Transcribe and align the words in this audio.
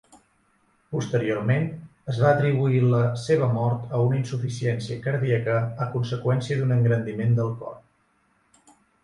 Posteriorment, 0.93 1.67
es 2.13 2.21
va 2.23 2.31
atribuir 2.37 2.79
la 2.93 3.01
seva 3.25 3.49
mort 3.59 3.93
a 3.99 3.99
una 4.07 4.17
insuficiència 4.21 4.99
cardíaca 5.05 5.59
a 5.87 5.89
conseqüència 5.93 6.59
d'un 6.63 6.75
engrandiment 6.79 7.39
del 7.43 7.55
cor. 7.63 7.79